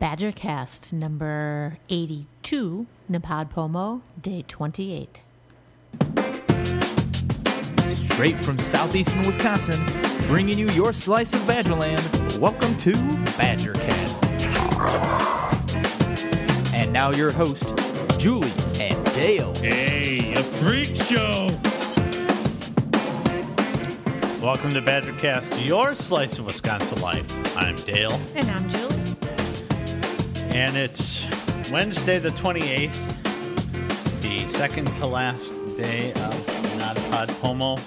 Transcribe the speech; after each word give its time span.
Badgercast 0.00 0.92
number 0.92 1.78
82, 1.88 2.86
Napod 3.10 3.50
Pomo, 3.50 4.02
day 4.22 4.44
28. 4.46 5.22
Straight 7.90 8.36
from 8.36 8.60
southeastern 8.60 9.26
Wisconsin, 9.26 9.84
bringing 10.28 10.56
you 10.56 10.68
your 10.70 10.92
slice 10.92 11.34
of 11.34 11.40
Badgerland. 11.40 12.38
Welcome 12.38 12.76
to 12.76 12.92
Badgercast. 12.92 14.24
And 16.74 16.92
now 16.92 17.10
your 17.10 17.32
host, 17.32 17.76
Julie 18.18 18.52
and 18.78 19.04
Dale. 19.14 19.52
Hey, 19.56 20.32
a 20.34 20.44
freak 20.44 20.94
show! 20.94 21.48
Welcome 24.40 24.70
to 24.70 24.80
Badgercast, 24.80 25.66
your 25.66 25.96
slice 25.96 26.38
of 26.38 26.46
Wisconsin 26.46 27.00
life. 27.00 27.56
I'm 27.56 27.74
Dale, 27.74 28.20
And 28.36 28.48
I'm 28.48 28.68
Julie. 28.68 28.87
And 30.58 30.76
it's 30.76 31.24
Wednesday 31.70 32.18
the 32.18 32.30
28th, 32.30 34.20
the 34.22 34.48
second 34.48 34.86
to 34.96 35.06
last 35.06 35.54
day 35.76 36.12
of 36.14 36.76
Not 36.78 36.96
Pod 37.12 37.30
Homo. 37.30 37.78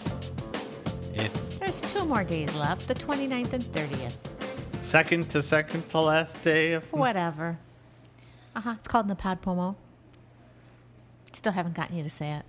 It 1.14 1.32
There's 1.60 1.82
two 1.82 2.06
more 2.06 2.24
days 2.24 2.56
left, 2.56 2.88
the 2.88 2.96
29th 2.96 3.52
and 3.52 3.64
30th. 3.66 4.14
second 4.80 5.30
to 5.32 5.44
second 5.44 5.90
to 5.90 6.00
last 6.00 6.42
day 6.44 6.72
of 6.72 6.86
Whatever. 6.94 7.58
Uh 8.56 8.62
huh. 8.62 8.76
It's 8.80 8.88
called 8.88 9.10
Napod 9.10 9.42
Pomo. 9.42 9.76
Still 11.34 11.52
haven't 11.52 11.76
gotten 11.76 11.98
you 11.98 12.04
to 12.04 12.10
say 12.10 12.32
it. 12.32 12.46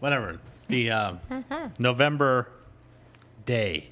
whatever 0.00 0.40
the 0.68 0.90
uh, 0.90 1.14
November 1.78 2.48
day. 3.44 3.88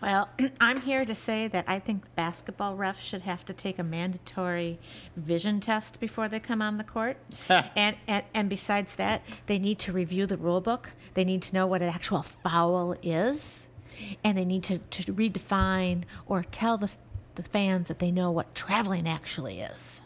Well, 0.00 0.28
I'm 0.60 0.80
here 0.80 1.04
to 1.04 1.14
say 1.14 1.48
that 1.48 1.64
I 1.66 1.78
think 1.78 2.14
basketball 2.14 2.76
refs 2.76 3.00
should 3.00 3.22
have 3.22 3.44
to 3.46 3.52
take 3.52 3.78
a 3.78 3.82
mandatory 3.82 4.78
vision 5.16 5.60
test 5.60 6.00
before 6.00 6.28
they 6.28 6.40
come 6.40 6.62
on 6.62 6.78
the 6.78 6.84
court. 6.84 7.16
and, 7.48 7.96
and 8.06 8.24
and 8.34 8.48
besides 8.48 8.96
that, 8.96 9.22
they 9.46 9.58
need 9.58 9.78
to 9.80 9.92
review 9.92 10.26
the 10.26 10.36
rule 10.36 10.60
book. 10.60 10.92
They 11.14 11.24
need 11.24 11.42
to 11.42 11.54
know 11.54 11.66
what 11.66 11.82
an 11.82 11.88
actual 11.88 12.22
foul 12.22 12.96
is, 13.02 13.68
and 14.22 14.36
they 14.36 14.44
need 14.44 14.64
to, 14.64 14.78
to 14.78 15.12
redefine 15.12 16.04
or 16.26 16.42
tell 16.42 16.78
the 16.78 16.90
the 17.36 17.42
fans 17.42 17.88
that 17.88 17.98
they 17.98 18.10
know 18.10 18.30
what 18.30 18.54
traveling 18.54 19.06
actually 19.06 19.60
is. 19.60 20.02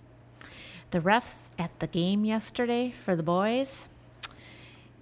The 0.91 1.01
refs 1.01 1.39
at 1.59 1.79
the 1.79 1.87
game 1.87 2.25
yesterday 2.25 2.91
for 2.91 3.15
the 3.15 3.23
boys, 3.23 3.87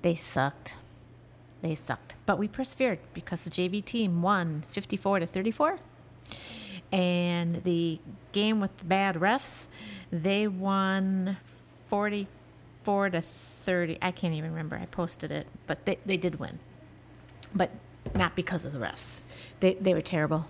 they 0.02 0.14
sucked. 0.14 0.74
They 1.62 1.74
sucked. 1.74 2.14
But 2.26 2.38
we 2.38 2.48
persevered 2.48 2.98
because 3.14 3.42
the 3.44 3.50
JV 3.50 3.84
team 3.84 4.22
won 4.22 4.64
54 4.68 5.20
to 5.20 5.26
34. 5.26 5.78
And 6.92 7.62
the 7.64 7.98
game 8.32 8.60
with 8.60 8.76
the 8.78 8.84
bad 8.84 9.16
refs, 9.16 9.66
they 10.10 10.46
won 10.46 11.36
44 11.88 13.10
to 13.10 13.20
30. 13.20 13.98
I 14.00 14.10
can't 14.10 14.34
even 14.34 14.50
remember. 14.50 14.76
I 14.76 14.86
posted 14.86 15.32
it, 15.32 15.46
but 15.66 15.84
they, 15.84 15.98
they 16.06 16.16
did 16.16 16.38
win. 16.38 16.58
But 17.54 17.70
not 18.14 18.34
because 18.36 18.64
of 18.64 18.72
the 18.72 18.78
refs. 18.78 19.20
They, 19.60 19.74
they 19.74 19.92
were 19.94 20.00
terrible. 20.00 20.46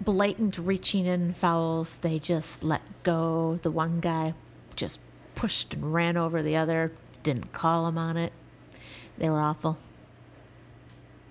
Blatant 0.00 0.56
reaching 0.58 1.06
in 1.06 1.34
fouls. 1.34 1.96
They 1.96 2.18
just 2.18 2.62
let 2.62 2.82
go. 3.02 3.58
The 3.62 3.70
one 3.70 4.00
guy 4.00 4.34
just 4.76 5.00
pushed 5.34 5.74
and 5.74 5.92
ran 5.92 6.16
over 6.16 6.42
the 6.42 6.56
other, 6.56 6.92
didn't 7.22 7.52
call 7.52 7.86
him 7.88 7.98
on 7.98 8.16
it. 8.16 8.32
They 9.18 9.28
were 9.28 9.40
awful. 9.40 9.78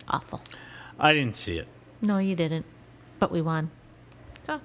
Awful. 0.09 0.41
I 0.99 1.13
didn't 1.13 1.35
see 1.35 1.57
it. 1.57 1.67
No, 2.01 2.17
you 2.17 2.35
didn't. 2.35 2.65
But 3.19 3.31
we 3.31 3.41
won. 3.41 3.71
So, 4.45 4.61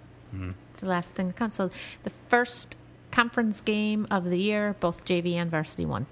it's 0.72 0.80
the 0.80 0.86
last 0.86 1.14
thing 1.14 1.28
to 1.28 1.32
come. 1.32 1.50
So, 1.50 1.70
the 2.02 2.10
first 2.10 2.76
conference 3.10 3.60
game 3.60 4.06
of 4.10 4.24
the 4.24 4.38
year, 4.38 4.76
both 4.80 5.04
JV 5.04 5.34
and 5.34 5.50
varsity 5.50 5.84
won. 5.84 6.06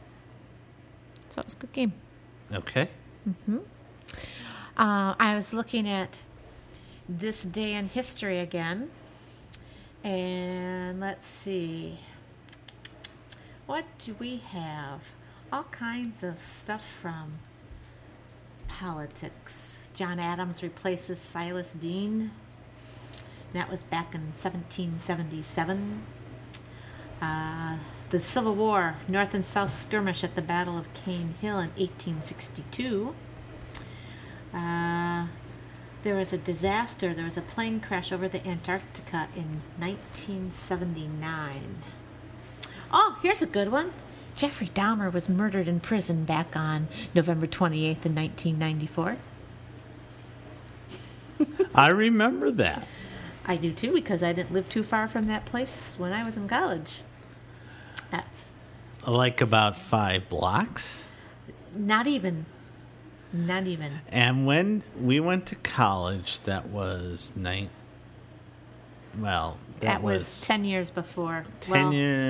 So, 1.28 1.41
it 1.41 1.45
was 1.47 1.55
a 1.55 1.59
good 1.59 1.72
game. 1.72 1.92
Okay. 2.53 2.89
Uh, 4.77 5.15
I 5.19 5.34
was 5.34 5.53
looking 5.53 5.88
at 5.88 6.22
this 7.09 7.43
day 7.43 7.75
in 7.75 7.88
history 7.88 8.38
again. 8.38 8.91
And 10.03 11.00
let's 11.00 11.26
see. 11.26 11.99
What 13.66 13.84
do 13.99 14.16
we 14.19 14.38
have? 14.38 15.03
All 15.53 15.65
kinds 15.65 16.22
of 16.22 16.43
stuff 16.44 16.87
from 16.87 17.38
politics. 18.78 19.78
John 19.94 20.19
Adams 20.19 20.62
replaces 20.62 21.20
Silas 21.20 21.72
Deane. 21.72 22.31
That 23.53 23.70
was 23.70 23.82
back 23.82 24.14
in 24.14 24.32
1777. 24.32 26.03
Uh, 27.20 27.76
the 28.10 28.20
Civil 28.20 28.54
War, 28.54 28.97
North 29.08 29.34
and 29.34 29.44
South 29.44 29.70
skirmish 29.70 30.25
at 30.25 30.36
the 30.36 30.42
Battle 30.42 30.78
of 30.78 30.92
Cane 30.94 31.34
Hill 31.41 31.58
in 31.58 31.70
1862. 31.70 33.14
Uh, 34.54 35.26
there 36.02 36.14
was 36.14 36.32
a 36.32 36.38
disaster. 36.38 37.12
There 37.12 37.25
was 37.25 37.37
a 37.37 37.42
plane 37.42 37.81
crash 37.81 38.12
over 38.12 38.28
the 38.28 38.47
Antarctica 38.47 39.28
in 39.37 39.62
1979. 39.78 41.82
Oh, 42.92 43.19
here's 43.22 43.42
a 43.42 43.47
good 43.47 43.70
one. 43.70 43.92
Jeffrey 44.37 44.69
Dahmer 44.69 45.13
was 45.13 45.29
murdered 45.29 45.69
in 45.69 45.81
prison 45.81 46.25
back 46.25 46.57
on 46.57 46.89
November 47.15 47.47
28th 47.47 48.07
in 48.07 48.15
1994. 48.15 49.17
I 51.75 51.89
remember 51.89 52.51
that. 52.53 52.87
I 53.47 53.57
do 53.57 53.73
too 53.73 53.93
because 53.93 54.23
I 54.23 54.33
didn't 54.33 54.53
live 54.53 54.69
too 54.69 54.83
far 54.83 55.09
from 55.09 55.27
that 55.27 55.45
place 55.47 55.97
when 55.99 56.13
I 56.13 56.23
was 56.23 56.37
in 56.37 56.49
college. 56.49 57.03
That's 58.11 58.51
Like 59.07 59.41
about 59.41 59.77
five 59.77 60.29
blocks. 60.29 61.09
not 61.75 62.07
even, 62.07 62.47
not 63.33 63.67
even. 63.67 64.01
And 64.09 64.47
when 64.47 64.83
we 64.99 65.21
went 65.21 65.47
to 65.47 65.55
college, 65.57 66.41
that 66.41 66.69
was 66.69 67.33
nine. 67.37 67.71
Well, 69.19 69.59
that, 69.75 69.81
That, 69.81 70.03
was, 70.03 70.43
10 70.43 70.65
years 70.65 70.91
before. 70.91 71.44
10 71.60 71.72
well, 71.72 71.88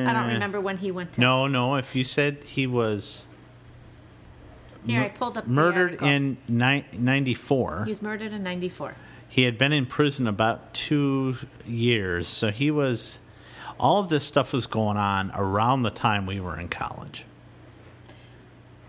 I 0.08 0.12
don't 0.12 0.32
remember 0.32 0.60
when 0.60 0.78
he 0.78 0.90
went 0.90 1.14
to. 1.14 1.20
No, 1.20 1.46
no. 1.46 1.74
If 1.76 1.94
you 1.94 2.04
said 2.04 2.38
he 2.44 2.66
was 2.66 3.26
Here, 4.86 5.02
I 5.02 5.08
pulled 5.08 5.36
up 5.36 5.46
murdered 5.46 6.00
in 6.02 6.38
ni- 6.48 6.86
94, 6.92 7.84
He 7.84 7.90
was 7.90 8.02
murdered 8.02 8.32
in 8.32 8.42
94. 8.42 8.94
he 9.28 9.42
had 9.42 9.58
been 9.58 9.72
in 9.72 9.86
prison 9.86 10.26
about 10.26 10.72
two 10.74 11.36
years. 11.66 12.28
So 12.28 12.50
he 12.50 12.70
was. 12.70 13.20
All 13.78 13.98
of 14.00 14.10
this 14.10 14.24
stuff 14.24 14.52
was 14.52 14.66
going 14.66 14.98
on 14.98 15.30
around 15.34 15.82
the 15.82 15.90
time 15.90 16.26
we 16.26 16.38
were 16.38 16.58
in 16.60 16.68
college. 16.68 17.24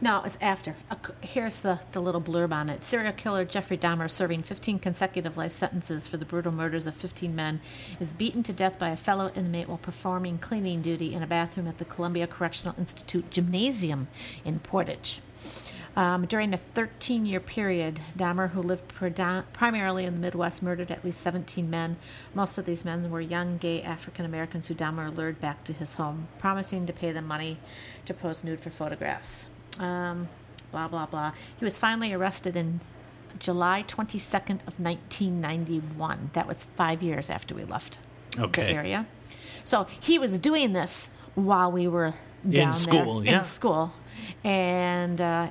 No, 0.03 0.17
it 0.17 0.23
was 0.23 0.38
after. 0.41 0.75
Here's 1.22 1.59
the, 1.59 1.79
the 1.91 2.01
little 2.01 2.22
blurb 2.22 2.51
on 2.51 2.69
it. 2.69 2.84
Serial 2.84 3.13
killer 3.13 3.45
Jeffrey 3.45 3.78
Dahmer, 3.78 4.09
serving 4.09 4.41
15 4.41 4.79
consecutive 4.79 5.38
life 5.38 5.51
sentences 5.51 6.07
for 6.07 6.17
the 6.17 6.25
brutal 6.25 6.51
murders 6.51 6.88
of 6.88 6.95
15 6.95 7.35
men, 7.35 7.62
is 8.00 8.12
beaten 8.12 8.41
to 8.44 8.51
death 8.51 8.79
by 8.79 8.89
a 8.89 8.97
fellow 8.97 9.31
inmate 9.35 9.67
while 9.67 9.78
performing 9.78 10.39
cleaning 10.39 10.81
duty 10.81 11.13
in 11.13 11.22
a 11.22 11.28
bathroom 11.28 11.67
at 11.67 11.78
the 11.78 11.85
Columbia 11.85 12.25
Correctional 12.25 12.73
Institute 12.79 13.29
Gymnasium 13.29 14.07
in 14.44 14.57
Portage. 14.57 15.22
Um, 15.95 16.25
during 16.25 16.51
a 16.51 16.57
13 16.57 17.28
year 17.28 17.39
period, 17.39 18.00
Dahmer, 18.18 18.50
who 18.50 18.63
lived 18.63 18.88
predom- 18.88 19.44
primarily 19.53 20.06
in 20.06 20.16
the 20.16 20.19
Midwest, 20.19 20.63
murdered 20.63 20.89
at 20.89 21.06
least 21.06 21.22
17 21.22 21.69
men. 21.69 21.97
Most 22.33 22.57
of 22.57 22.66
these 22.66 22.83
men 22.83 23.12
were 23.12 23.22
young 23.22 23.57
gay 23.57 23.83
African 23.83 24.25
Americans 24.25 24.66
who 24.66 24.73
Dahmer 24.73 25.16
lured 25.16 25.39
back 25.39 25.63
to 25.66 25.73
his 25.73 25.95
home, 25.95 26.28
promising 26.39 26.88
to 26.88 26.94
pay 26.94 27.12
them 27.12 27.28
money 27.28 27.59
to 28.06 28.16
pose 28.16 28.44
nude 28.44 28.62
for 28.62 28.72
photographs. 28.72 29.45
Um, 29.81 30.30
blah, 30.72 30.88
blah, 30.88 31.06
blah. 31.06 31.34
He 31.58 31.66
was 31.66 31.78
finally 31.78 32.14
arrested 32.14 32.56
in 32.56 32.80
July 33.40 33.84
22nd 33.88 34.59
of 34.68 34.80
1991. 34.80 36.30
That 36.34 36.47
was 36.47 36.64
five 36.64 37.02
years 37.02 37.30
after 37.30 37.56
we 37.56 37.64
left 37.64 37.97
Okay. 38.40 38.64
the 38.68 38.69
area. 38.74 39.06
So 39.64 39.88
he 40.00 40.18
was 40.19 40.39
doing 40.39 40.74
this 40.74 41.10
while 41.36 41.72
we 41.72 41.88
were 41.88 42.13
In 42.44 42.51
down 42.51 42.74
school, 42.74 43.19
there 43.22 43.31
yeah. 43.31 43.38
in 43.39 43.44
school, 43.44 43.94
and 44.44 45.19
uh, 45.22 45.50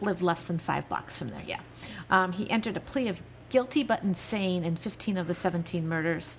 lived 0.00 0.22
less 0.22 0.44
than 0.44 0.58
five 0.58 0.88
blocks 0.88 1.16
from 1.18 1.30
there. 1.30 1.42
Yeah, 1.46 1.60
um, 2.10 2.32
he 2.32 2.48
entered 2.50 2.76
a 2.76 2.80
plea 2.80 3.08
of 3.08 3.20
guilty 3.48 3.82
but 3.82 4.02
insane 4.02 4.64
in 4.64 4.76
15 4.76 5.16
of 5.18 5.26
the 5.26 5.34
17 5.34 5.86
murders. 5.88 6.38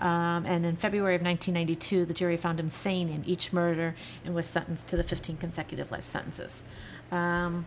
Um, 0.00 0.46
and 0.46 0.64
in 0.64 0.76
February 0.76 1.14
of 1.14 1.22
1992, 1.22 2.06
the 2.06 2.14
jury 2.14 2.38
found 2.38 2.58
him 2.58 2.70
sane 2.70 3.10
in 3.10 3.22
each 3.26 3.52
murder 3.52 3.94
and 4.24 4.34
was 4.34 4.46
sentenced 4.46 4.88
to 4.88 4.96
the 4.96 5.02
15 5.02 5.36
consecutive 5.36 5.90
life 5.90 6.04
sentences. 6.04 6.64
Um, 7.12 7.66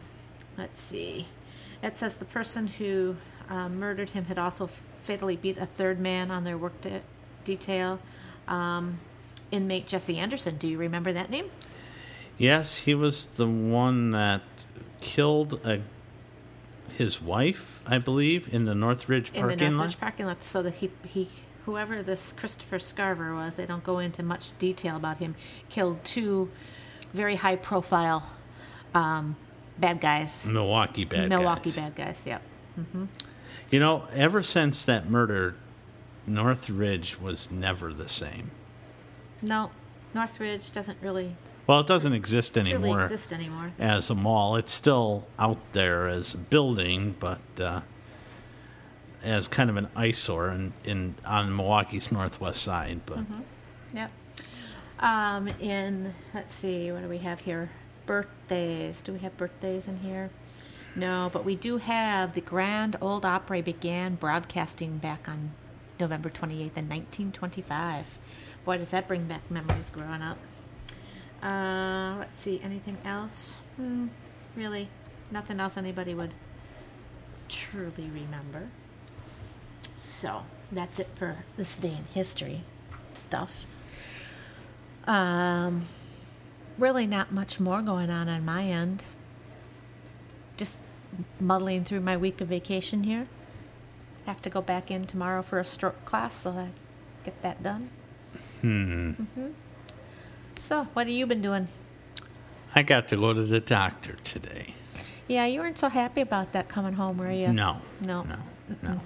let's 0.57 0.79
see. 0.79 1.27
It 1.83 1.95
says 1.95 2.17
the 2.17 2.25
person 2.25 2.65
who 2.67 3.17
uh, 3.49 3.69
murdered 3.69 4.11
him 4.11 4.25
had 4.25 4.39
also 4.39 4.69
fatally 5.03 5.35
beat 5.35 5.57
a 5.57 5.65
third 5.65 5.99
man 5.99 6.31
on 6.31 6.43
their 6.43 6.57
work 6.57 6.79
de- 6.81 7.01
detail. 7.43 7.99
Um, 8.47 8.99
inmate 9.51 9.87
Jesse 9.87 10.17
Anderson. 10.17 10.57
Do 10.57 10.67
you 10.67 10.77
remember 10.77 11.13
that 11.13 11.29
name? 11.29 11.51
Yes, 12.37 12.79
he 12.79 12.95
was 12.95 13.27
the 13.27 13.47
one 13.47 14.11
that 14.11 14.41
killed 15.01 15.59
a, 15.63 15.81
his 16.97 17.21
wife, 17.21 17.83
I 17.85 17.99
believe, 17.99 18.51
in 18.51 18.65
the 18.65 18.73
Northridge 18.73 19.33
parking 19.33 19.43
lot. 19.43 19.51
In 19.51 19.59
the 19.59 19.65
lot. 19.65 19.71
Northridge 19.71 19.99
parking 19.99 20.25
lot, 20.25 20.43
so 20.43 20.63
that 20.63 20.75
he 20.75 20.89
he 21.05 21.29
whoever 21.65 22.03
this 22.03 22.33
Christopher 22.33 22.77
Scarver 22.77 23.35
was, 23.35 23.55
they 23.55 23.65
don't 23.65 23.83
go 23.83 23.99
into 23.99 24.23
much 24.23 24.57
detail 24.59 24.95
about 24.95 25.17
him, 25.17 25.35
killed 25.69 26.03
two 26.03 26.51
very 27.13 27.35
high 27.35 27.55
profile 27.55 28.29
um, 28.93 29.35
bad 29.77 30.01
guys. 30.01 30.45
Milwaukee 30.45 31.05
bad 31.05 31.21
guys. 31.21 31.29
Milwaukee 31.29 31.63
guys. 31.69 31.75
bad 31.75 31.95
guys, 31.95 32.27
yep. 32.27 32.41
You 33.71 33.79
know, 33.79 34.07
ever 34.13 34.41
since 34.41 34.85
that 34.85 35.09
murder, 35.09 35.55
Northridge 36.27 37.19
was 37.19 37.51
never 37.51 37.93
the 37.93 38.09
same. 38.09 38.51
No, 39.41 39.71
Northridge 40.13 40.71
doesn't 40.71 40.97
really 41.01 41.35
Well, 41.67 41.81
it 41.81 41.87
doesn't 41.87 42.13
exist 42.13 42.57
anymore 42.57 43.03
exist 43.03 43.33
anymore. 43.33 43.71
as 43.79 44.09
a 44.09 44.15
mall. 44.15 44.55
It's 44.55 44.71
still 44.71 45.27
out 45.37 45.59
there 45.73 46.07
as 46.07 46.33
a 46.33 46.37
building, 46.37 47.15
but 47.19 47.41
uh, 47.59 47.81
as 49.23 49.47
kind 49.47 49.69
of 49.69 49.77
an 49.77 49.87
eyesore 49.95 50.49
in, 50.49 50.73
in 50.83 51.15
on 51.25 51.55
Milwaukee's 51.55 52.11
northwest 52.11 52.61
side. 52.61 53.01
But 53.05 53.19
Yep. 53.93 54.11
Um, 54.99 55.47
in 55.59 56.13
let's 56.33 56.53
see, 56.53 56.91
what 56.91 57.01
do 57.01 57.09
we 57.09 57.19
have 57.19 57.41
here? 57.41 57.71
Birthdays. 58.05 59.01
Do 59.01 59.13
we 59.13 59.19
have 59.19 59.35
birthdays 59.37 59.87
in 59.87 59.97
here? 59.97 60.29
No, 60.95 61.29
but 61.33 61.43
we 61.43 61.55
do 61.55 61.77
have 61.77 62.35
the 62.35 62.41
Grand 62.41 62.95
Ole 63.01 63.25
Opry 63.25 63.61
began 63.61 64.15
broadcasting 64.15 64.97
back 64.97 65.27
on 65.27 65.51
November 65.99 66.29
28th 66.29 66.77
in 66.77 66.89
1925. 66.89 68.05
Boy, 68.65 68.77
does 68.77 68.91
that 68.91 69.07
bring 69.07 69.25
back 69.25 69.49
memories 69.49 69.89
growing 69.89 70.21
up. 70.21 70.37
Uh, 71.41 72.17
let's 72.19 72.39
see, 72.39 72.61
anything 72.63 72.97
else? 73.03 73.57
Hmm, 73.75 74.07
really, 74.55 74.87
nothing 75.31 75.59
else 75.59 75.77
anybody 75.77 76.13
would 76.13 76.33
truly 77.49 78.09
remember. 78.13 78.69
So 80.03 80.43
that's 80.71 80.99
it 80.99 81.07
for 81.15 81.37
this 81.57 81.77
day 81.77 81.89
in 81.91 82.05
history 82.13 82.61
stuff. 83.13 83.65
Um, 85.05 85.83
really 86.77 87.07
not 87.07 87.31
much 87.31 87.59
more 87.59 87.81
going 87.81 88.09
on 88.09 88.27
on 88.29 88.45
my 88.45 88.63
end. 88.65 89.03
Just 90.57 90.81
muddling 91.39 91.83
through 91.83 92.01
my 92.01 92.17
week 92.17 92.41
of 92.41 92.47
vacation 92.47 93.03
here. 93.03 93.27
Have 94.25 94.41
to 94.43 94.49
go 94.49 94.61
back 94.61 94.89
in 94.91 95.05
tomorrow 95.05 95.41
for 95.41 95.59
a 95.59 95.65
stroke 95.65 96.05
class, 96.05 96.35
so 96.35 96.51
I 96.51 96.69
get 97.25 97.41
that 97.41 97.61
done. 97.63 97.89
Hmm. 98.61 99.11
So, 100.55 100.85
what 100.93 101.07
have 101.07 101.15
you 101.15 101.25
been 101.27 101.41
doing? 101.41 101.67
I 102.75 102.83
got 102.83 103.07
to 103.09 103.17
go 103.17 103.33
to 103.33 103.43
the 103.43 103.59
doctor 103.59 104.13
today. 104.23 104.75
Yeah, 105.27 105.45
you 105.45 105.59
weren't 105.59 105.77
so 105.77 105.89
happy 105.89 106.21
about 106.21 106.53
that 106.53 106.69
coming 106.69 106.93
home, 106.93 107.17
were 107.17 107.31
you? 107.31 107.49
No, 107.51 107.81
No. 108.01 108.23
no, 108.23 108.37
no. 108.81 108.99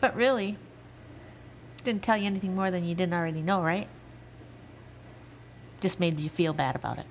But 0.00 0.14
really, 0.14 0.56
didn't 1.84 2.02
tell 2.02 2.16
you 2.16 2.26
anything 2.26 2.54
more 2.54 2.70
than 2.70 2.84
you 2.84 2.94
didn't 2.94 3.14
already 3.14 3.42
know, 3.42 3.62
right? 3.62 3.88
Just 5.80 5.98
made 6.00 6.18
you 6.20 6.28
feel 6.28 6.52
bad 6.52 6.76
about 6.76 6.98
it. 6.98 7.06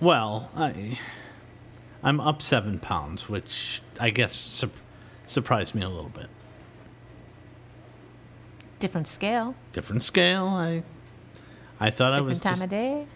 Well, 0.00 0.50
I 0.54 0.98
I'm 2.02 2.20
up 2.20 2.40
seven 2.42 2.78
pounds, 2.78 3.28
which 3.28 3.82
I 3.98 4.10
guess 4.10 4.32
sur- 4.34 4.70
surprised 5.26 5.74
me 5.74 5.82
a 5.82 5.88
little 5.88 6.10
bit. 6.10 6.28
Different 8.78 9.08
scale, 9.08 9.56
Different 9.72 10.02
scale. 10.02 10.46
I 10.46 10.84
I 11.80 11.90
thought 11.90 12.14
I 12.14 12.20
was 12.20 12.38
different 12.38 12.42
time 12.42 12.52
just 12.54 12.64
of 12.64 12.70
day. 12.70 13.06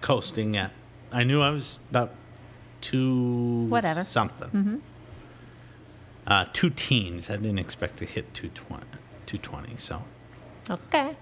coasting 0.00 0.56
at. 0.56 0.70
I 1.10 1.24
knew 1.24 1.40
I 1.42 1.50
was 1.50 1.80
about 1.90 2.12
two 2.80 3.66
Whatever. 3.68 4.04
something. 4.04 4.48
Mm-hmm. 4.48 4.76
Uh, 6.26 6.46
two 6.52 6.70
teens. 6.70 7.28
I 7.30 7.36
didn't 7.36 7.58
expect 7.58 7.98
to 7.98 8.04
hit 8.06 8.32
220, 8.34 8.84
220 9.26 9.76
so 9.76 10.02
Okay. 10.70 11.14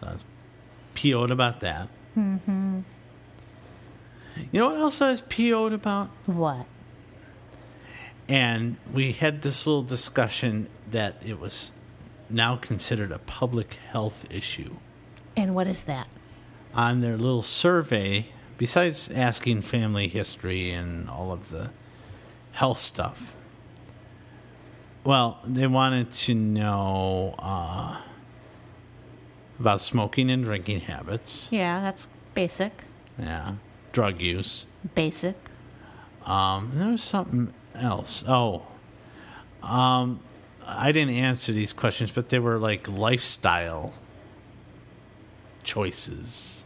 so 0.00 0.06
I 0.06 0.12
was 0.14 0.24
PO'd 0.94 1.30
about 1.30 1.60
that. 1.60 1.88
Mm-hmm. 2.16 2.80
You 4.50 4.60
know 4.60 4.70
what 4.70 4.78
else 4.78 5.02
I 5.02 5.10
was 5.10 5.20
PO'd 5.22 5.72
about? 5.74 6.08
What? 6.26 6.66
And 8.28 8.76
we 8.92 9.12
had 9.12 9.42
this 9.42 9.66
little 9.66 9.82
discussion 9.82 10.68
that 10.90 11.16
it 11.26 11.38
was 11.38 11.70
now 12.30 12.56
considered 12.56 13.12
a 13.12 13.18
public 13.18 13.74
health 13.90 14.24
issue. 14.30 14.76
And 15.36 15.54
what 15.54 15.66
is 15.66 15.82
that? 15.84 16.08
On 16.74 17.00
their 17.00 17.18
little 17.18 17.42
survey, 17.42 18.28
besides 18.56 19.10
asking 19.10 19.62
family 19.62 20.08
history 20.08 20.70
and 20.70 21.10
all 21.10 21.32
of 21.32 21.50
the 21.50 21.72
health 22.52 22.78
stuff, 22.78 23.34
well, 25.04 25.40
they 25.44 25.66
wanted 25.66 26.10
to 26.10 26.34
know 26.34 27.34
uh, 27.38 28.00
about 29.58 29.80
smoking 29.80 30.30
and 30.30 30.44
drinking 30.44 30.80
habits. 30.80 31.48
Yeah, 31.50 31.80
that's 31.80 32.08
basic. 32.34 32.84
Yeah. 33.18 33.54
Drug 33.92 34.20
use. 34.20 34.66
Basic. 34.94 35.36
Um, 36.24 36.70
there 36.74 36.88
was 36.88 37.02
something 37.02 37.52
else. 37.74 38.24
Oh, 38.26 38.62
um, 39.62 40.20
I 40.64 40.92
didn't 40.92 41.14
answer 41.14 41.52
these 41.52 41.72
questions, 41.72 42.12
but 42.12 42.28
they 42.28 42.38
were 42.38 42.58
like 42.58 42.88
lifestyle 42.88 43.92
choices. 45.64 46.64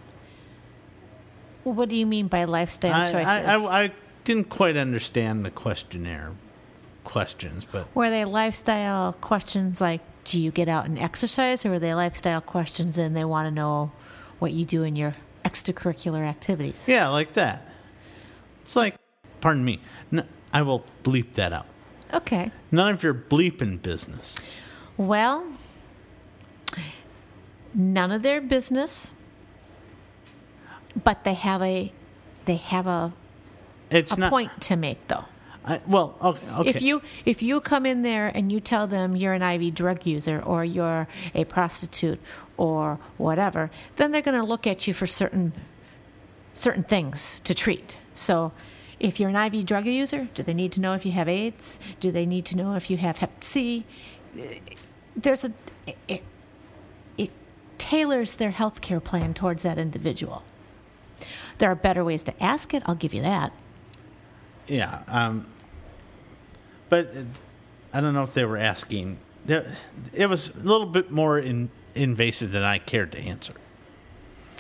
What 1.65 1.88
do 1.88 1.97
you 1.97 2.06
mean 2.06 2.29
by 2.29 2.44
lifestyle 2.44 2.94
I, 2.94 3.12
choices? 3.12 3.27
I, 3.27 3.55
I, 3.55 3.85
I 3.85 3.93
didn't 4.25 4.50
quite 4.50 4.77
understand 4.77 5.44
the 5.44 5.50
questionnaire 5.50 6.33
questions, 7.06 7.67
but 7.70 7.94
were 7.94 8.11
they 8.11 8.25
lifestyle 8.25 9.12
questions 9.14 9.81
like, 9.81 10.00
do 10.25 10.41
you 10.41 10.50
get 10.50 10.69
out 10.69 10.85
and 10.87 10.99
exercise, 10.99 11.64
or 11.64 11.70
were 11.70 11.79
they 11.79 11.94
lifestyle 11.94 12.41
questions 12.41 12.99
and 12.99 13.17
they 13.17 13.25
want 13.25 13.47
to 13.47 13.50
know 13.50 13.93
what 14.38 14.53
you 14.53 14.64
do 14.64 14.82
in 14.82 14.97
your 14.97 15.14
extracurricular 15.44 16.26
activities? 16.26 16.85
yeah, 16.88 17.08
like 17.08 17.32
that. 17.35 17.67
It's 18.62 18.76
like, 18.76 18.97
pardon 19.41 19.64
me, 19.64 19.81
I 20.53 20.62
will 20.62 20.85
bleep 21.05 21.35
that 21.35 21.53
out. 21.53 21.67
Okay. 22.12 22.50
None 22.70 22.94
of 22.94 23.03
your 23.03 23.14
bleeping 23.14 23.81
business. 23.82 24.37
Well, 24.97 25.47
none 27.75 28.11
of 28.11 28.23
their 28.23 28.41
business, 28.41 29.12
but 31.02 31.25
they 31.25 31.35
have 31.35 31.62
a 31.62 31.93
they 32.47 32.56
have 32.56 32.87
a, 32.87 33.12
It's 33.91 34.17
a 34.17 34.20
not. 34.20 34.31
point 34.31 34.61
to 34.62 34.76
make 34.76 35.06
though. 35.09 35.25
I, 35.66 35.80
well, 35.86 36.16
okay, 36.22 36.46
okay. 36.58 36.70
If 36.70 36.80
you 36.80 37.02
if 37.24 37.42
you 37.42 37.60
come 37.60 37.86
in 37.86 38.02
there 38.02 38.28
and 38.28 38.52
you 38.52 38.60
tell 38.60 38.86
them 38.86 39.16
you're 39.16 39.32
an 39.32 39.42
IV 39.42 39.74
drug 39.74 40.06
user 40.06 40.40
or 40.40 40.64
you're 40.64 41.08
a 41.34 41.44
prostitute 41.44 42.20
or 42.56 43.00
whatever, 43.16 43.70
then 43.96 44.12
they're 44.12 44.23
going 44.23 44.38
to 44.38 44.46
look 44.46 44.66
at 44.66 44.87
you 44.87 44.94
for 44.94 45.06
certain 45.06 45.52
certain 46.54 46.85
things 46.85 47.40
to 47.40 47.54
treat. 47.54 47.96
So, 48.14 48.52
if 49.00 49.18
you're 49.18 49.28
an 49.28 49.37
IV 49.37 49.66
drug 49.66 49.87
user, 49.87 50.28
do 50.35 50.42
they 50.42 50.54
need 50.54 50.73
to 50.73 50.80
know 50.80 50.94
if 50.94 51.04
you 51.04 51.12
have 51.12 51.28
AIDS? 51.28 51.80
Do 51.99 52.12
they 52.12 52.26
need 52.26 52.46
to 52.46 52.56
know 52.56 52.75
if 52.75 52.88
you 52.88 52.96
have 52.99 53.18
Hep 53.18 53.42
C? 53.42 53.85
There's 55.16 55.44
a 55.44 55.52
it, 56.06 56.23
it 57.18 57.30
tailors 57.78 58.35
their 58.35 58.52
health 58.52 58.80
care 58.80 59.00
plan 59.00 59.35
towards 59.35 59.64
that 59.64 59.78
individual. 59.78 60.44
There 61.58 61.70
are 61.70 61.75
better 61.75 62.04
ways 62.04 62.23
to 62.25 62.42
ask 62.42 62.73
it. 62.73 62.82
I'll 62.87 62.94
give 62.94 63.14
you 63.14 63.23
that. 63.23 63.52
Yeah, 64.68 65.02
um, 65.08 65.46
but 66.88 67.07
uh, 67.16 67.21
I 67.93 68.00
don't 68.00 68.14
know 68.14 68.23
if 68.25 68.35
they 68.35 68.45
were 68.45 68.57
asking. 68.59 69.19
It 69.49 70.28
was 70.28 70.55
a 70.57 70.59
little 70.61 70.87
bit 70.87 71.11
more 71.11 71.38
in, 71.38 71.71
invasive 71.95 72.52
than 72.52 72.62
I 72.64 72.78
cared 72.78 73.12
to 73.12 73.19
answer. 73.19 73.55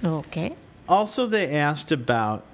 Okay. 0.04 0.54
Also, 0.88 1.26
they 1.26 1.50
asked 1.56 1.90
about, 1.90 2.44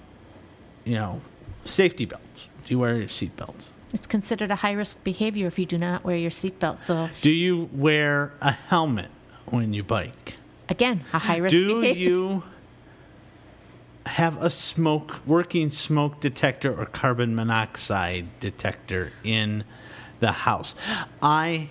you 0.85 0.95
know, 0.95 1.21
safety 1.65 2.05
belts. 2.07 2.49
Do 2.65 2.73
you 2.75 2.79
wear 2.79 2.97
your 2.97 3.09
seat 3.09 3.37
belts? 3.37 3.75
It's 3.93 4.07
considered 4.07 4.51
a 4.51 4.57
high 4.57 4.73
risk 4.73 5.05
behavior 5.05 5.47
if 5.47 5.59
you 5.59 5.67
do 5.67 5.77
not 5.77 6.03
wear 6.05 6.17
your 6.17 6.31
seatbelt. 6.31 6.79
So, 6.79 7.11
Do 7.21 7.31
you 7.31 7.69
wear 7.75 8.33
a 8.41 8.53
helmet 8.53 9.11
when 9.47 9.75
you 9.75 9.83
bike? 9.83 10.37
again, 10.71 11.05
a 11.13 11.19
high 11.19 11.37
risk 11.37 11.53
Do 11.55 11.83
behavior. 11.83 12.03
you 12.09 12.43
have 14.07 14.41
a 14.43 14.51
smoke 14.51 15.27
working 15.27 15.71
smoke 15.71 16.21
detector 16.21 16.75
or 16.79 16.87
carbon 16.87 17.35
monoxide 17.35 18.39
detector 18.41 19.13
in 19.23 19.65
the 20.21 20.33
house? 20.33 20.75
I 21.21 21.69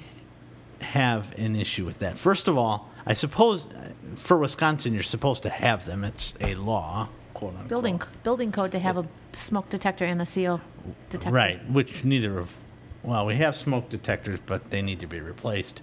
have 0.81 1.37
an 1.37 1.55
issue 1.55 1.85
with 1.85 1.99
that. 1.99 2.17
First 2.17 2.47
of 2.47 2.57
all, 2.57 2.89
I 3.05 3.13
suppose 3.13 3.67
for 4.15 4.37
Wisconsin 4.37 4.93
you're 4.93 5.03
supposed 5.03 5.43
to 5.43 5.49
have 5.49 5.85
them. 5.85 6.03
It's 6.03 6.35
a 6.41 6.55
law, 6.55 7.09
quote 7.33 7.53
unquote. 7.53 7.69
building 7.69 8.01
building 8.23 8.51
code 8.51 8.71
to 8.71 8.79
have 8.79 8.97
a 8.97 9.07
smoke 9.33 9.69
detector 9.69 10.05
and 10.05 10.21
a 10.21 10.25
CO 10.25 10.61
detector. 11.09 11.33
Right, 11.33 11.69
which 11.69 12.03
neither 12.03 12.39
of 12.39 12.57
well, 13.03 13.25
we 13.25 13.35
have 13.37 13.55
smoke 13.55 13.89
detectors, 13.89 14.39
but 14.45 14.69
they 14.69 14.81
need 14.81 14.99
to 14.99 15.07
be 15.07 15.19
replaced 15.19 15.81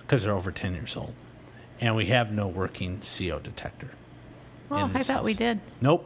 because 0.00 0.22
they're 0.22 0.32
over 0.32 0.52
10 0.52 0.74
years 0.74 0.96
old. 0.96 1.14
And 1.80 1.96
we 1.96 2.06
have 2.06 2.30
no 2.30 2.46
working 2.46 3.00
CO 3.00 3.38
detector. 3.38 3.90
Oh, 4.70 4.84
in 4.86 4.96
I 4.96 5.00
thought 5.00 5.24
we 5.24 5.34
did. 5.34 5.60
Nope. 5.80 6.04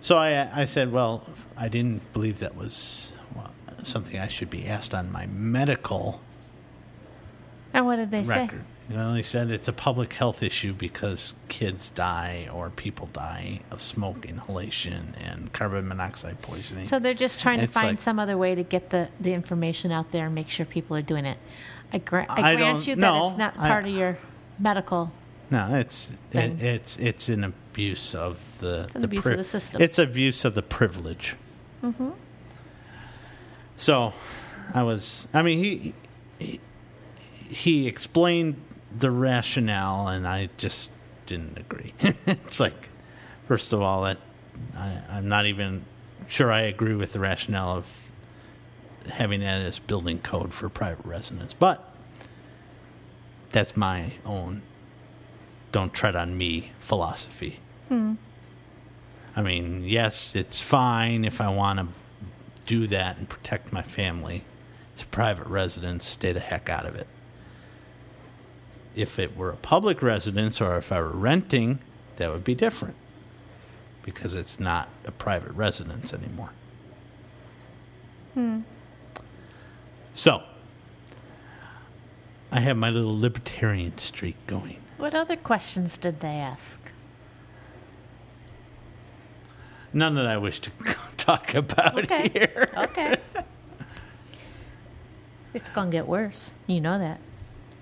So 0.00 0.16
I, 0.16 0.60
I 0.62 0.64
said, 0.66 0.92
well, 0.92 1.24
I 1.56 1.68
didn't 1.68 2.12
believe 2.12 2.38
that 2.40 2.56
was. 2.56 3.12
Something 3.82 4.18
I 4.18 4.26
should 4.26 4.50
be 4.50 4.66
asked 4.66 4.94
on 4.94 5.12
my 5.12 5.26
medical 5.26 6.20
And 7.72 7.86
what 7.86 7.96
did 7.96 8.10
they 8.10 8.24
say? 8.24 8.42
record. 8.44 8.64
Well, 8.90 9.12
they 9.14 9.22
said 9.22 9.50
it's 9.50 9.68
a 9.68 9.72
public 9.72 10.12
health 10.14 10.42
issue 10.42 10.72
because 10.72 11.34
kids 11.48 11.90
die 11.90 12.48
or 12.52 12.70
people 12.70 13.08
die 13.12 13.60
of 13.70 13.80
smoke 13.80 14.24
inhalation 14.26 15.14
and 15.22 15.52
carbon 15.52 15.86
monoxide 15.86 16.40
poisoning. 16.42 16.84
So 16.84 16.98
they're 16.98 17.14
just 17.14 17.38
trying 17.38 17.60
to 17.60 17.66
find 17.68 17.88
like- 17.90 17.98
some 17.98 18.18
other 18.18 18.36
way 18.36 18.56
to 18.56 18.64
get 18.64 18.90
the, 18.90 19.08
the 19.20 19.34
information 19.34 19.92
out 19.92 20.10
there 20.10 20.26
and 20.26 20.34
make 20.34 20.48
sure 20.48 20.66
people 20.66 20.96
are 20.96 21.02
doing 21.02 21.24
it. 21.26 21.38
I, 21.92 21.98
gra- 21.98 22.26
I, 22.28 22.52
I 22.52 22.56
grant 22.56 22.86
you 22.88 22.96
that 22.96 23.00
no, 23.00 23.26
it's 23.28 23.36
not 23.36 23.54
I- 23.56 23.68
part 23.68 23.84
of 23.84 23.90
your 23.92 24.18
medical. 24.58 25.12
No, 25.50 25.74
it's 25.74 26.16
it, 26.32 26.60
it's 26.60 26.98
it's 26.98 27.28
an 27.28 27.44
abuse 27.44 28.14
of 28.14 28.58
the 28.58 28.88
the 28.92 29.04
abuse 29.04 29.26
of 29.26 29.36
the 29.36 29.44
system. 29.44 29.80
It's 29.80 29.98
abuse 29.98 30.44
of 30.44 30.54
the 30.54 30.62
privilege. 30.62 31.36
Mm-hmm. 31.82 32.10
So, 33.76 34.12
I 34.74 34.82
was. 34.82 35.28
I 35.32 35.42
mean, 35.42 35.58
he 35.58 35.94
he, 36.38 36.60
he 37.48 37.86
explained 37.86 38.56
the 38.96 39.10
rationale, 39.10 40.08
and 40.08 40.26
I 40.26 40.48
just 40.56 40.90
didn't 41.26 41.58
agree. 41.58 41.94
it's 42.26 42.58
like, 42.58 42.88
first 43.46 43.72
of 43.72 43.80
all, 43.82 44.02
that 44.02 44.18
I, 44.76 45.00
I'm 45.10 45.28
not 45.28 45.46
even 45.46 45.84
sure 46.28 46.50
I 46.50 46.62
agree 46.62 46.94
with 46.94 47.12
the 47.12 47.20
rationale 47.20 47.76
of 47.76 48.12
having 49.12 49.40
that 49.40 49.62
as 49.62 49.78
building 49.78 50.18
code 50.18 50.52
for 50.52 50.68
private 50.68 51.04
residence, 51.04 51.54
but 51.54 51.94
that's 53.52 53.76
my 53.76 54.12
own 54.24 54.62
don't 55.76 55.92
tread 55.92 56.16
on 56.16 56.38
me 56.38 56.72
philosophy. 56.80 57.60
I 59.36 59.42
mean, 59.42 59.84
yes, 59.84 60.34
it's 60.34 60.62
fine 60.62 61.22
if 61.22 61.38
I 61.38 61.50
want 61.50 61.80
to 61.80 61.88
do 62.64 62.86
that 62.86 63.18
and 63.18 63.28
protect 63.28 63.74
my 63.74 63.82
family. 63.82 64.42
It's 64.94 65.02
a 65.02 65.06
private 65.06 65.46
residence, 65.46 66.06
stay 66.06 66.32
the 66.32 66.40
heck 66.40 66.70
out 66.70 66.86
of 66.86 66.96
it. 66.96 67.06
If 68.94 69.18
it 69.18 69.36
were 69.36 69.50
a 69.50 69.56
public 69.56 70.00
residence 70.00 70.62
or 70.62 70.78
if 70.78 70.90
I 70.90 70.98
were 70.98 71.10
renting, 71.10 71.80
that 72.16 72.32
would 72.32 72.42
be 72.42 72.54
different 72.54 72.94
because 74.02 74.34
it's 74.34 74.58
not 74.58 74.88
a 75.04 75.12
private 75.12 75.52
residence 75.52 76.14
anymore. 76.14 76.52
Hmm. 78.32 78.60
So, 80.14 80.42
I 82.50 82.60
have 82.60 82.78
my 82.78 82.88
little 82.88 83.20
libertarian 83.20 83.98
streak 83.98 84.36
going. 84.46 84.80
What 84.98 85.14
other 85.14 85.36
questions 85.36 85.96
did 85.98 86.20
they 86.20 86.36
ask? 86.36 86.80
None 89.92 90.14
that 90.16 90.26
I 90.26 90.36
wish 90.36 90.60
to 90.60 90.70
talk 91.16 91.54
about 91.54 91.98
Okay. 92.04 92.28
here. 92.28 92.70
Okay. 92.76 93.16
it's 95.54 95.68
to 95.70 95.90
get 95.90 96.06
worse. 96.06 96.52
You 96.66 96.80
know 96.80 96.98
that. 96.98 97.20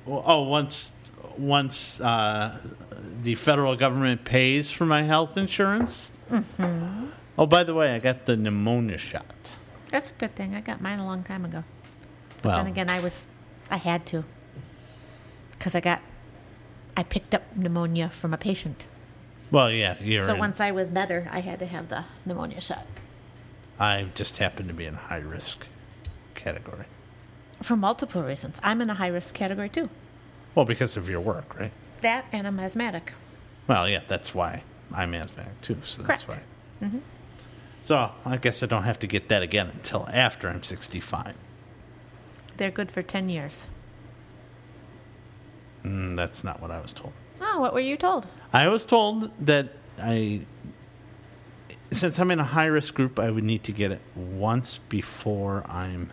Well, 0.06 0.22
Oh, 0.26 0.42
once 0.42 0.92
once 1.36 2.00
uh, 2.00 2.60
the 3.22 3.34
federal 3.34 3.74
government 3.74 4.24
pays 4.24 4.70
for 4.70 4.86
my 4.86 5.02
health 5.02 5.36
insurance. 5.36 6.12
Mm-hmm. 6.30 7.06
Oh, 7.36 7.46
by 7.46 7.64
the 7.64 7.74
way, 7.74 7.92
I 7.94 7.98
got 7.98 8.26
the 8.26 8.36
pneumonia 8.36 8.98
shot. 8.98 9.24
That's 9.90 10.12
a 10.12 10.14
good 10.14 10.36
thing. 10.36 10.54
I 10.54 10.60
got 10.60 10.80
mine 10.80 11.00
a 11.00 11.04
long 11.04 11.24
time 11.24 11.44
ago. 11.44 11.64
Well, 12.44 12.58
Then 12.58 12.66
again, 12.68 12.90
I 12.90 13.00
was, 13.00 13.28
I 13.70 13.76
had 13.78 14.06
to. 14.06 14.24
Because 15.50 15.74
I 15.74 15.80
got, 15.80 16.00
I 16.96 17.02
picked 17.02 17.34
up 17.34 17.42
pneumonia 17.56 18.08
from 18.10 18.32
a 18.32 18.38
patient. 18.38 18.86
well, 19.50 19.70
yeah, 19.70 19.96
you're. 20.00 20.22
So 20.22 20.34
in- 20.34 20.38
once 20.38 20.60
I 20.60 20.70
was 20.70 20.90
better, 20.90 21.28
I 21.30 21.40
had 21.40 21.58
to 21.60 21.66
have 21.66 21.88
the 21.88 22.04
pneumonia 22.24 22.60
shot. 22.60 22.86
I 23.78 24.06
just 24.14 24.36
happen 24.36 24.68
to 24.68 24.72
be 24.74 24.84
in 24.86 24.94
a 24.94 24.98
high 24.98 25.18
risk 25.18 25.66
category. 26.34 26.84
For 27.62 27.76
multiple 27.76 28.22
reasons. 28.22 28.60
I'm 28.62 28.80
in 28.80 28.90
a 28.90 28.94
high 28.94 29.08
risk 29.08 29.34
category 29.34 29.68
too. 29.68 29.88
Well, 30.54 30.64
because 30.64 30.96
of 30.96 31.08
your 31.08 31.20
work, 31.20 31.58
right? 31.58 31.72
That 32.02 32.26
and 32.32 32.46
I'm 32.46 32.60
asthmatic. 32.60 33.12
Well, 33.66 33.88
yeah, 33.88 34.02
that's 34.06 34.34
why 34.34 34.62
I'm 34.92 35.14
asthmatic 35.14 35.60
too. 35.62 35.78
So 35.84 36.02
that's 36.02 36.24
Correct. 36.24 36.42
why. 36.80 36.86
Mm-hmm. 36.86 36.98
So 37.82 38.12
I 38.24 38.36
guess 38.36 38.62
I 38.62 38.66
don't 38.66 38.84
have 38.84 38.98
to 39.00 39.06
get 39.06 39.28
that 39.28 39.42
again 39.42 39.70
until 39.72 40.08
after 40.12 40.48
I'm 40.48 40.62
65. 40.62 41.34
They're 42.56 42.70
good 42.70 42.90
for 42.90 43.02
10 43.02 43.28
years. 43.28 43.66
Mm, 45.84 46.16
that's 46.16 46.42
not 46.44 46.60
what 46.60 46.70
I 46.70 46.80
was 46.80 46.92
told. 46.92 47.12
Oh, 47.40 47.60
what 47.60 47.74
were 47.74 47.80
you 47.80 47.96
told? 47.96 48.26
I 48.52 48.68
was 48.68 48.86
told 48.86 49.30
that 49.46 49.68
I, 49.98 50.40
since 51.90 52.18
I'm 52.18 52.30
in 52.30 52.40
a 52.40 52.44
high 52.44 52.66
risk 52.66 52.94
group, 52.94 53.18
I 53.18 53.30
would 53.30 53.44
need 53.44 53.64
to 53.64 53.72
get 53.72 53.90
it 53.90 54.00
once 54.16 54.78
before 54.88 55.64
I'm 55.68 56.10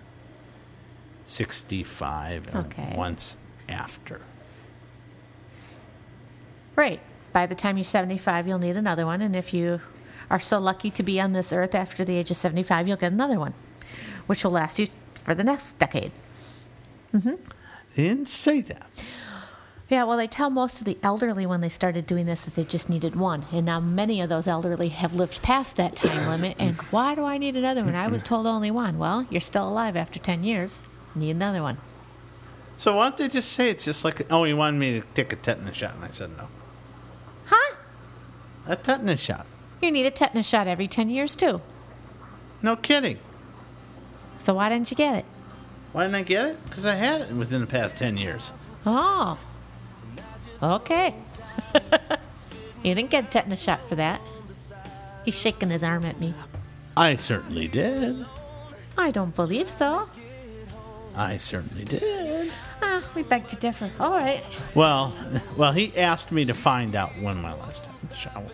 65 1.25 2.47
and 2.53 2.65
Okay. 2.67 2.93
once 2.95 3.37
after. 3.69 4.21
Right. 6.75 6.99
By 7.31 7.45
the 7.45 7.55
time 7.55 7.77
you're 7.77 7.83
75, 7.85 8.47
you'll 8.47 8.59
need 8.59 8.75
another 8.75 9.05
one. 9.05 9.21
And 9.21 9.35
if 9.35 9.53
you 9.53 9.79
are 10.29 10.39
so 10.39 10.59
lucky 10.59 10.89
to 10.91 11.03
be 11.03 11.19
on 11.21 11.31
this 11.33 11.53
earth 11.53 11.73
after 11.75 12.03
the 12.03 12.15
age 12.17 12.29
of 12.31 12.37
75, 12.37 12.87
you'll 12.87 12.97
get 12.97 13.13
another 13.13 13.39
one, 13.39 13.53
which 14.27 14.43
will 14.43 14.51
last 14.51 14.79
you 14.79 14.87
for 15.15 15.33
the 15.33 15.43
next 15.43 15.77
decade. 15.79 16.11
They 17.13 17.37
didn't 17.95 18.29
say 18.29 18.61
that. 18.61 19.03
Yeah, 19.91 20.05
well, 20.05 20.15
they 20.15 20.27
tell 20.27 20.49
most 20.49 20.79
of 20.79 20.85
the 20.85 20.97
elderly 21.03 21.45
when 21.45 21.59
they 21.59 21.67
started 21.67 22.07
doing 22.07 22.25
this 22.25 22.43
that 22.43 22.55
they 22.55 22.63
just 22.63 22.89
needed 22.89 23.13
one. 23.13 23.45
And 23.51 23.65
now 23.65 23.81
many 23.81 24.21
of 24.21 24.29
those 24.29 24.47
elderly 24.47 24.87
have 24.87 25.13
lived 25.13 25.41
past 25.41 25.75
that 25.75 25.97
time 25.97 26.29
limit. 26.29 26.55
And 26.57 26.77
why 26.91 27.13
do 27.13 27.25
I 27.25 27.37
need 27.37 27.57
another 27.57 27.83
one? 27.83 27.93
I 27.93 28.07
was 28.07 28.23
told 28.23 28.47
only 28.47 28.71
one. 28.71 28.97
Well, 28.97 29.27
you're 29.29 29.41
still 29.41 29.67
alive 29.67 29.97
after 29.97 30.17
10 30.17 30.45
years. 30.45 30.81
Need 31.13 31.31
another 31.31 31.61
one. 31.61 31.77
So 32.77 32.95
why 32.95 33.03
don't 33.03 33.17
they 33.17 33.27
just 33.27 33.51
say 33.51 33.69
it's 33.69 33.83
just 33.83 34.05
like, 34.05 34.31
oh, 34.31 34.45
he 34.45 34.53
wanted 34.53 34.79
me 34.79 35.01
to 35.01 35.05
take 35.13 35.33
a 35.33 35.35
tetanus 35.35 35.75
shot, 35.75 35.95
and 35.95 36.05
I 36.05 36.09
said 36.09 36.37
no. 36.37 36.47
Huh? 37.47 37.75
A 38.67 38.77
tetanus 38.77 39.19
shot? 39.19 39.45
You 39.81 39.91
need 39.91 40.05
a 40.05 40.11
tetanus 40.11 40.47
shot 40.47 40.67
every 40.67 40.87
10 40.87 41.09
years, 41.09 41.35
too. 41.35 41.59
No 42.61 42.77
kidding. 42.77 43.19
So 44.39 44.53
why 44.53 44.69
didn't 44.69 44.89
you 44.89 44.95
get 44.95 45.15
it? 45.15 45.25
Why 45.91 46.03
didn't 46.03 46.15
I 46.15 46.23
get 46.23 46.45
it? 46.45 46.63
Because 46.63 46.85
I 46.85 46.95
had 46.95 47.19
it 47.19 47.31
within 47.33 47.59
the 47.59 47.67
past 47.67 47.97
10 47.97 48.15
years. 48.15 48.53
Oh. 48.85 49.37
Okay. 50.61 51.15
you 52.83 52.95
didn't 52.95 53.09
get 53.09 53.25
a 53.25 53.27
tetanus 53.27 53.61
shot 53.61 53.87
for 53.87 53.95
that. 53.95 54.21
He's 55.25 55.39
shaking 55.39 55.69
his 55.69 55.83
arm 55.83 56.05
at 56.05 56.19
me. 56.19 56.33
I 56.97 57.15
certainly 57.15 57.67
did. 57.67 58.25
I 58.97 59.11
don't 59.11 59.35
believe 59.35 59.69
so. 59.69 60.09
I 61.15 61.37
certainly 61.37 61.85
did. 61.85 62.51
Ah, 62.81 63.03
we 63.15 63.23
beg 63.23 63.47
to 63.49 63.55
differ. 63.55 63.89
All 63.99 64.11
right. 64.11 64.43
Well, 64.75 65.13
well, 65.57 65.71
he 65.71 65.95
asked 65.97 66.31
me 66.31 66.45
to 66.45 66.53
find 66.53 66.95
out 66.95 67.11
when 67.21 67.41
my 67.41 67.53
last 67.53 67.83
tetanus 67.83 68.17
shot 68.17 68.43
was. 68.43 68.53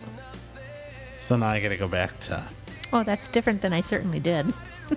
So 1.19 1.35
now 1.35 1.47
I 1.47 1.59
got 1.59 1.69
to 1.69 1.77
go 1.77 1.87
back 1.87 2.19
to. 2.21 2.43
Oh, 2.93 3.03
that's 3.03 3.27
different 3.27 3.61
than 3.61 3.73
I 3.73 3.81
certainly 3.81 4.19
did. 4.19 4.53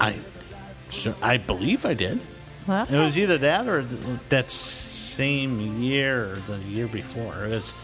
I, 0.00 0.18
so 0.88 1.14
I 1.22 1.36
believe 1.36 1.84
I 1.84 1.94
did. 1.94 2.20
Well, 2.66 2.86
It 2.88 2.98
was 2.98 3.16
either 3.18 3.38
that 3.38 3.68
or 3.68 3.82
that 4.28 4.50
same 4.50 5.80
year 5.80 6.32
or 6.32 6.36
the 6.46 6.58
year 6.68 6.86
before. 6.88 7.44
It 7.44 7.50
was. 7.50 7.74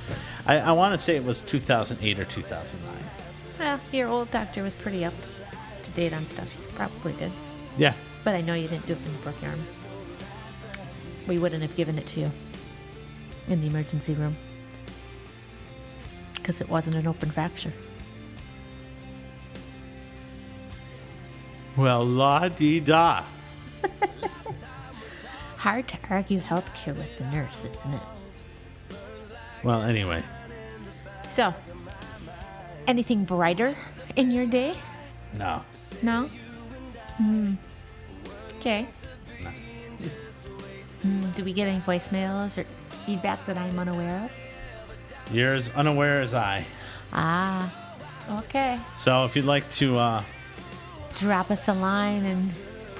I, 0.46 0.58
I 0.58 0.72
want 0.72 0.92
to 0.92 0.98
say 0.98 1.16
it 1.16 1.24
was 1.24 1.40
2008 1.42 2.18
or 2.18 2.24
2009. 2.24 3.04
well, 3.58 3.80
your 3.92 4.08
old 4.08 4.30
doctor 4.30 4.62
was 4.62 4.74
pretty 4.74 5.04
up 5.04 5.14
to 5.84 5.90
date 5.92 6.12
on 6.12 6.26
stuff. 6.26 6.50
He 6.50 6.62
probably 6.74 7.12
did. 7.14 7.30
Yeah. 7.78 7.94
But 8.24 8.34
I 8.34 8.40
know 8.40 8.54
you 8.54 8.68
didn't 8.68 8.86
do 8.86 8.92
it 8.94 9.00
when 9.02 9.12
you 9.12 9.18
broke 9.20 9.40
your 9.40 9.50
arm. 9.50 9.60
We 11.28 11.38
wouldn't 11.38 11.62
have 11.62 11.74
given 11.76 11.96
it 11.98 12.06
to 12.08 12.20
you 12.20 12.30
in 13.48 13.60
the 13.60 13.66
emergency 13.68 14.14
room 14.14 14.36
because 16.34 16.60
it 16.60 16.68
wasn't 16.68 16.96
an 16.96 17.06
open 17.06 17.30
fracture. 17.30 17.72
Well, 21.76 22.04
la 22.04 22.48
di 22.48 22.80
da. 22.80 23.22
Hard 25.62 25.86
to 25.88 25.96
argue 26.10 26.40
healthcare 26.40 26.96
with 26.96 27.18
the 27.18 27.24
nurse, 27.26 27.66
isn't 27.70 27.94
it? 27.94 28.02
Well, 29.62 29.82
anyway, 29.82 30.24
So, 31.28 31.54
anything 32.88 33.22
brighter 33.24 33.76
in 34.16 34.32
your 34.32 34.44
day? 34.46 34.74
no. 35.38 35.62
No? 36.02 36.28
Hmm. 37.16 37.54
Okay. 38.58 38.88
Mm, 41.06 41.34
do 41.36 41.44
we 41.44 41.52
get 41.52 41.68
any 41.68 41.78
voicemails 41.78 42.58
or 42.58 42.64
feedback 43.06 43.46
that 43.46 43.56
I'm 43.56 43.78
unaware 43.78 44.24
of? 44.24 45.32
You're 45.32 45.54
as 45.54 45.68
unaware 45.70 46.20
as 46.22 46.34
I. 46.34 46.64
Ah, 47.12 47.72
okay. 48.40 48.80
So 48.96 49.24
if 49.26 49.36
you'd 49.36 49.44
like 49.44 49.70
to, 49.72 49.96
uh, 49.96 50.22
Drop 51.14 51.50
us 51.52 51.68
a 51.68 51.74
line 51.74 52.24
and 52.24 52.50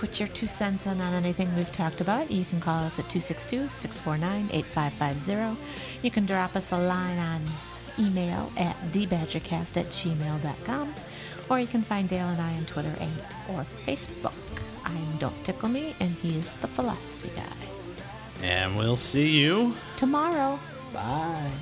put 0.03 0.19
your 0.19 0.29
two 0.31 0.49
cents 0.49 0.87
in 0.87 1.01
on 1.01 1.15
anything 1.15 1.55
we've 1.55 1.71
talked 1.71 2.01
about, 2.01 2.29
you 2.29 2.45
can 2.45 2.61
call 2.61 2.83
us 2.83 2.99
at 2.99 3.09
262 3.09 3.69
649 3.71 4.51
8550. 4.53 5.63
You 6.03 6.11
can 6.11 6.27
drop 6.27 6.57
us 6.57 6.73
a 6.73 6.77
line 6.77 7.19
on 7.21 7.41
email 8.01 8.51
at 8.57 8.75
thebadgercast 8.91 9.77
at 9.77 9.87
gmail.com, 9.91 10.95
or 11.49 11.61
you 11.61 11.69
can 11.69 11.85
find 11.85 12.09
Dale 12.09 12.27
and 12.27 12.43
I 12.43 12.53
on 12.55 12.67
Twitter 12.67 12.93
and 12.99 13.13
or 13.51 13.65
Facebook. 13.87 14.33
I'm 14.85 15.19
Don't 15.19 15.45
Tickle 15.45 15.69
Me, 15.69 15.95
and 16.01 16.11
he's 16.17 16.51
the 16.55 16.67
philosophy 16.67 17.31
guy. 17.37 18.45
And 18.45 18.77
we'll 18.77 18.97
see 18.97 19.29
you 19.29 19.77
tomorrow. 19.99 20.59
Bye. 20.93 21.53